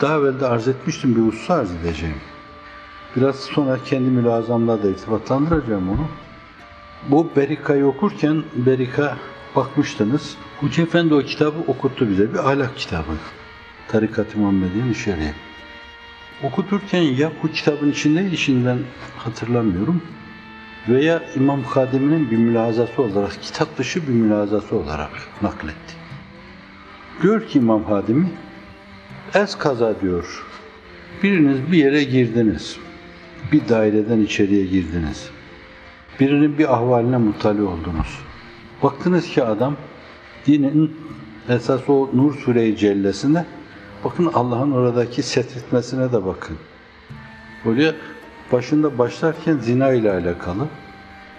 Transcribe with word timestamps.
daha 0.00 0.18
evvel 0.18 0.40
de 0.40 0.46
arz 0.46 0.68
etmiştim 0.68 1.16
bir 1.16 1.20
husus 1.20 1.50
arz 1.50 1.70
edeceğim. 1.74 2.16
Biraz 3.16 3.36
sonra 3.36 3.78
kendi 3.84 4.10
mülazamla 4.10 4.82
da 4.82 4.88
irtibatlandıracağım 4.88 5.88
onu. 5.88 6.08
Bu 7.08 7.30
Berika'yı 7.36 7.86
okurken 7.86 8.42
Berika 8.54 9.16
bakmıştınız. 9.56 10.36
Hoca 10.60 10.82
Efendi 10.82 11.14
o 11.14 11.22
kitabı 11.22 11.58
okuttu 11.66 12.08
bize. 12.10 12.32
Bir 12.32 12.38
ahlak 12.38 12.76
kitabı. 12.76 13.12
Tarikat-ı 13.88 14.38
Muhammediye'nin 14.38 14.92
şerhi. 14.92 15.32
Okuturken 16.42 17.02
ya 17.02 17.32
bu 17.42 17.48
kitabın 17.48 17.90
içindeydi 17.90 18.36
şimdiden 18.36 18.78
hatırlamıyorum. 19.16 20.02
Veya 20.88 21.22
İmam 21.36 21.60
Kadimi'nin 21.70 22.30
bir 22.30 22.36
mülazası 22.36 23.02
olarak, 23.02 23.42
kitap 23.42 23.78
dışı 23.78 24.08
bir 24.08 24.12
mülazası 24.12 24.76
olarak 24.76 25.10
nakletti. 25.42 25.94
Diyor 27.22 27.46
ki 27.46 27.58
İmam 27.58 27.84
Hadimi, 27.84 28.30
Ez 29.34 29.58
kaza 29.58 30.00
diyor, 30.00 30.44
biriniz 31.22 31.72
bir 31.72 31.78
yere 31.78 32.04
girdiniz, 32.04 32.76
bir 33.52 33.68
daireden 33.68 34.20
içeriye 34.20 34.66
girdiniz. 34.66 35.30
Birinin 36.20 36.58
bir 36.58 36.74
ahvaline 36.74 37.16
muttali 37.16 37.62
oldunuz. 37.62 38.18
Baktınız 38.82 39.28
ki 39.28 39.44
adam 39.44 39.76
dinin 40.46 40.96
esas 41.48 41.88
o 41.88 42.10
Nur 42.14 42.34
Sure-i 42.34 42.76
Cellesine 42.76 43.44
bakın 44.04 44.30
Allah'ın 44.34 44.72
oradaki 44.72 45.22
setretmesine 45.22 46.12
de 46.12 46.24
bakın. 46.24 46.56
Oraya 47.66 47.94
başında 48.52 48.98
başlarken 48.98 49.58
zina 49.58 49.92
ile 49.92 50.12
alakalı, 50.12 50.66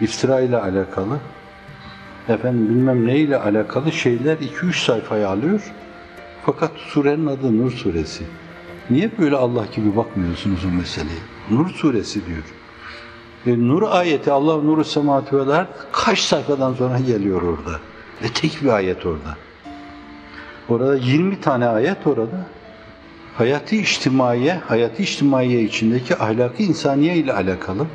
iftira 0.00 0.40
ile 0.40 0.56
alakalı, 0.56 1.18
efendim 2.28 2.68
bilmem 2.68 3.06
ne 3.06 3.18
ile 3.18 3.36
alakalı 3.36 3.92
şeyler 3.92 4.36
2-3 4.36 4.84
sayfaya 4.84 5.28
alıyor. 5.28 5.72
Fakat 6.46 6.70
surenin 6.76 7.26
adı 7.26 7.58
Nur 7.58 7.70
Suresi. 7.70 8.24
Niye 8.90 9.10
böyle 9.18 9.36
Allah 9.36 9.64
gibi 9.76 9.96
bakmıyorsunuz 9.96 10.64
o 10.64 10.68
meseleye? 10.68 11.18
Nur 11.50 11.68
Suresi 11.68 12.20
diyor. 12.26 12.44
E, 13.46 13.68
nur 13.68 13.82
ayeti, 13.82 14.32
Allah 14.32 14.56
nuru 14.56 14.84
sematü 14.84 15.38
vel 15.38 15.66
kaç 15.92 16.18
sayfadan 16.18 16.74
sonra 16.74 17.00
geliyor 17.00 17.42
orada. 17.42 17.80
Ve 18.22 18.28
tek 18.28 18.58
bir 18.62 18.68
ayet 18.68 19.06
orada. 19.06 19.36
Orada 20.68 20.96
20 20.96 21.40
tane 21.40 21.66
ayet 21.66 22.06
orada. 22.06 22.46
Hayatı 23.34 23.76
içtimaiye, 23.76 24.54
hayatı 24.54 25.02
içtimaiye 25.02 25.62
içindeki 25.62 26.16
ahlaki 26.16 26.64
insaniye 26.64 27.16
ile 27.16 27.32
alakalı 27.32 27.86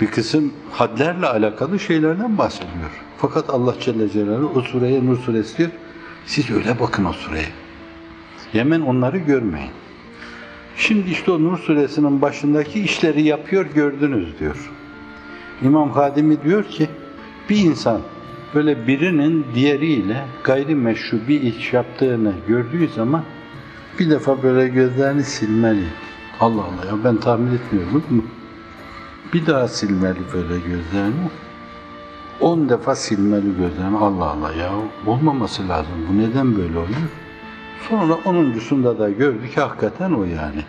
bir 0.00 0.06
kısım 0.06 0.52
hadlerle 0.70 1.26
alakalı 1.26 1.80
şeylerden 1.80 2.38
bahsediyor. 2.38 2.90
Fakat 3.18 3.50
Allah 3.50 3.74
Celle 3.80 4.08
Celaluhu 4.08 4.58
o 4.58 4.62
sureye 4.62 5.06
Nur 5.06 5.16
suresi 5.18 5.58
diyor. 5.58 5.70
Siz 6.26 6.50
öyle 6.50 6.80
bakın 6.80 7.04
o 7.04 7.12
sureye. 7.12 7.48
Hemen 8.52 8.80
onları 8.80 9.18
görmeyin. 9.18 9.70
Şimdi 10.76 11.10
işte 11.10 11.30
o 11.30 11.42
Nur 11.42 11.58
suresinin 11.58 12.22
başındaki 12.22 12.80
işleri 12.80 13.22
yapıyor 13.22 13.66
gördünüz 13.74 14.38
diyor. 14.38 14.70
İmam 15.62 15.90
Hadimi 15.90 16.42
diyor 16.42 16.64
ki 16.64 16.88
bir 17.50 17.56
insan 17.56 18.00
böyle 18.54 18.86
birinin 18.86 19.46
diğeriyle 19.54 20.24
gayrimeşru 20.44 21.18
bir 21.28 21.42
iş 21.42 21.72
yaptığını 21.72 22.32
gördüğü 22.48 22.88
zaman 22.88 23.24
bir 23.98 24.10
defa 24.10 24.42
böyle 24.42 24.68
gözlerini 24.68 25.24
silmeli. 25.24 25.84
Allah 26.40 26.62
Allah 26.62 26.86
ya 26.86 27.04
ben 27.04 27.16
tahmin 27.16 27.54
etmiyorum 27.54 28.04
mu? 28.10 28.24
Bir 29.34 29.46
daha 29.46 29.68
silmeli 29.68 30.18
böyle 30.34 30.54
gözlerini. 30.54 31.30
On 32.40 32.68
defa 32.68 32.94
silmeli 32.94 33.56
gözlerini. 33.56 33.96
Allah 33.96 34.24
Allah 34.24 34.52
ya 34.52 34.70
olmaması 35.06 35.68
lazım. 35.68 35.94
Bu 36.08 36.18
neden 36.18 36.56
böyle 36.56 36.78
oluyor? 36.78 37.08
Sonra 37.88 38.14
onuncusunda 38.24 38.98
da 38.98 39.10
gördük 39.10 39.54
ki 39.54 39.60
hakikaten 39.60 40.12
o 40.12 40.24
yani. 40.24 40.64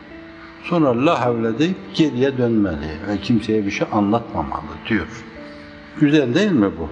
Sonra 0.64 1.06
la 1.06 1.22
havle 1.26 1.60
deyip 1.60 1.78
geriye 1.94 2.38
dönmeli 2.38 2.90
ve 3.10 3.18
kimseye 3.18 3.66
bir 3.66 3.72
şey 3.72 3.88
anlatmamalı 3.92 4.62
diyor. 4.90 5.26
Güzel 6.00 6.36
değil 6.36 6.52
mi 6.52 6.72
bu? 6.80 6.88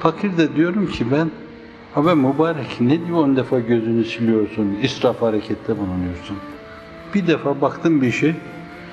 Fakir 0.00 0.36
de 0.36 0.56
diyorum 0.56 0.86
ki 0.86 1.06
ben 1.10 1.30
Abi 1.96 2.14
mübarek 2.14 2.80
ne 2.80 3.06
diyor 3.06 3.18
on 3.18 3.36
defa 3.36 3.58
gözünü 3.58 4.04
siliyorsun, 4.04 4.76
israf 4.82 5.22
harekette 5.22 5.78
bulunuyorsun. 5.78 6.36
Bir 7.14 7.26
defa 7.26 7.60
baktım 7.60 8.02
bir 8.02 8.10
şey, 8.10 8.34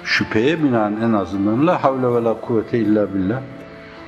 şüpheye 0.03 0.63
binaen 0.63 0.97
en 1.03 1.13
azından 1.13 1.67
la 1.67 1.83
havle 1.83 2.15
ve 2.15 2.23
la 2.23 2.41
kuvvete 2.41 2.79
illa 2.79 3.13
billah. 3.13 3.41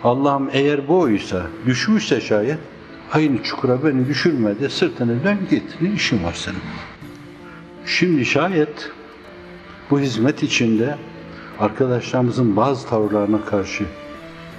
Allah'ım 0.03 0.49
eğer 0.51 0.87
bu 0.87 0.99
oysa, 0.99 1.41
düşmüşse 1.65 2.21
şayet, 2.21 2.57
aynı 3.11 3.43
çukura 3.43 3.83
beni 3.83 4.07
düşürme 4.07 4.59
de 4.59 4.69
sırtını 4.69 5.23
dön 5.23 5.37
git, 5.49 5.81
ne 5.81 5.89
işin 5.89 6.23
var 6.23 6.33
senin? 6.33 6.57
Şimdi 7.85 8.25
şayet 8.25 8.91
bu 9.91 9.99
hizmet 9.99 10.43
içinde 10.43 10.97
arkadaşlarımızın 11.59 12.55
bazı 12.55 12.87
tavırlarına 12.87 13.45
karşı 13.45 13.85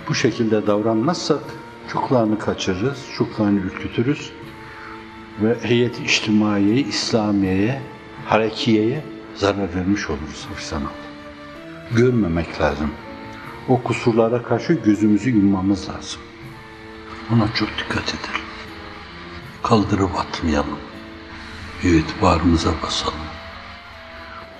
bu 0.09 0.15
şekilde 0.15 0.67
davranmazsak 0.67 1.43
çoklarını 1.93 2.39
kaçırırız, 2.39 2.99
çoklarını 3.19 3.61
ürkütürüz 3.61 4.31
ve 5.43 5.57
heyet 5.63 6.01
içtimaiye, 6.01 6.77
İslamiye'ye, 6.77 7.81
harekiyeye 8.27 9.05
zarar 9.35 9.75
vermiş 9.75 10.11
oluruz 10.11 10.47
hafizan 10.49 10.83
Görmemek 11.97 12.61
lazım. 12.61 12.91
O 13.69 13.83
kusurlara 13.83 14.43
karşı 14.43 14.73
gözümüzü 14.73 15.31
yummamız 15.31 15.89
lazım. 15.89 16.21
Ona 17.33 17.55
çok 17.55 17.69
dikkat 17.69 18.09
edelim. 18.09 18.45
Kaldırıp 19.63 20.19
atmayalım. 20.19 20.79
Evet, 21.85 22.05
bağrımıza 22.23 22.71
basalım. 22.83 23.19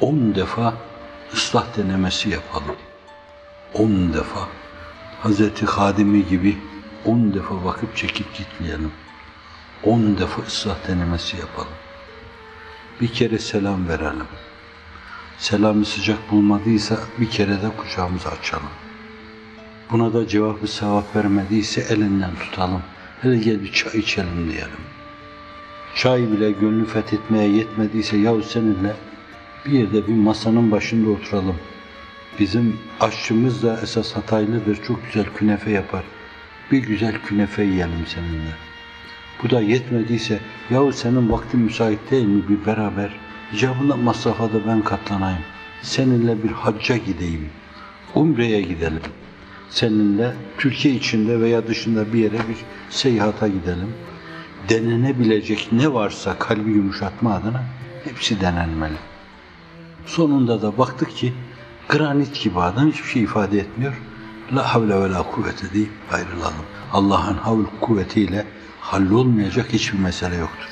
On 0.01 0.35
defa 0.35 0.75
ıslah 1.35 1.77
denemesi 1.77 2.29
yapalım. 2.31 2.77
On 3.75 4.15
defa 4.15 4.49
Hazreti 5.23 5.67
Hadimi 5.67 6.27
gibi 6.27 6.59
on 7.05 7.35
defa 7.35 7.65
bakıp 7.65 7.97
çekip 7.97 8.35
gitmeyelim. 8.35 8.93
On 9.83 10.19
defa 10.19 10.43
ıslah 10.43 10.89
denemesi 10.89 11.37
yapalım. 11.37 11.77
Bir 13.01 13.09
kere 13.09 13.39
selam 13.39 13.89
verelim. 13.89 14.27
Selamı 15.39 15.85
sıcak 15.85 16.31
bulmadıysa 16.31 16.99
bir 17.21 17.31
kere 17.31 17.63
de 17.63 17.71
kucağımızı 17.77 18.29
açalım. 18.29 18.71
Buna 19.91 20.13
da 20.13 20.29
cevabı 20.29 20.67
sevap 20.67 21.17
vermediyse 21.17 21.81
elinden 21.81 22.31
tutalım. 22.35 22.83
Hele 23.21 23.37
gel 23.37 23.63
bir 23.63 23.73
çay 23.73 24.01
içelim 24.01 24.51
diyelim. 24.53 24.85
Çay 25.97 26.33
bile 26.33 26.51
gönlü 26.51 26.87
fethetmeye 26.87 27.49
yetmediyse 27.49 28.17
yahu 28.17 28.43
seninle 28.43 28.97
bir 29.67 29.71
yerde 29.73 30.07
bir 30.07 30.15
masanın 30.15 30.71
başında 30.71 31.11
oturalım. 31.11 31.57
Bizim 32.39 32.77
aşçımız 33.01 33.63
da 33.63 33.81
esas 33.83 34.17
Hataylıdır, 34.17 34.79
çok 34.87 35.07
güzel 35.07 35.27
künefe 35.37 35.71
yapar. 35.71 36.05
Bir 36.73 36.79
güzel 36.79 37.19
künefe 37.23 37.63
yiyelim 37.63 38.07
seninle. 38.07 38.55
Bu 39.43 39.51
da 39.51 39.61
yetmediyse, 39.61 40.41
yahu 40.71 40.93
senin 40.93 41.31
vaktin 41.31 41.61
müsait 41.61 42.11
değil 42.11 42.27
mi 42.27 42.43
bir 42.49 42.67
beraber, 42.67 43.11
icabında 43.53 43.97
masrafa 43.97 44.53
da 44.53 44.67
ben 44.67 44.83
katlanayım. 44.83 45.43
Seninle 45.83 46.43
bir 46.43 46.51
hacca 46.51 46.97
gideyim, 46.97 47.49
umreye 48.15 48.63
gidelim. 48.63 49.03
Seninle 49.75 50.35
Türkiye 50.59 50.95
içinde 50.95 51.41
veya 51.41 51.67
dışında 51.67 52.13
bir 52.13 52.19
yere 52.19 52.33
bir 52.33 52.57
seyahata 52.91 53.49
gidelim. 53.49 53.95
Denenebilecek 54.69 55.69
ne 55.73 55.93
varsa 55.93 56.39
kalbi 56.39 56.71
yumuşatma 56.71 57.35
adına 57.35 57.63
hepsi 58.05 58.41
denenmeli. 58.41 58.97
Sonunda 60.07 60.63
da 60.63 60.79
baktık 60.79 61.17
ki 61.17 61.33
granit 61.89 62.43
gibi 62.43 62.61
adam 62.61 62.91
hiçbir 62.91 63.09
şey 63.09 63.23
ifade 63.23 63.59
etmiyor. 63.59 64.01
La 64.57 64.75
havle 64.75 65.01
ve 65.01 65.11
la 65.11 65.23
kuvvete 65.23 65.73
deyip 65.75 65.93
ayrılalım. 66.13 66.65
Allah'ın 66.93 67.37
havl 67.37 67.65
kuvvetiyle 67.81 68.47
hallolmayacak 68.81 69.73
hiçbir 69.73 69.99
mesele 69.99 70.37
yoktur. 70.37 70.69